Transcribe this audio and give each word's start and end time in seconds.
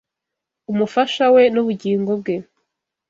umufasha 0.71 1.25
we, 1.35 1.43
n’ubugingo 1.53 2.11
bwe 2.21 2.35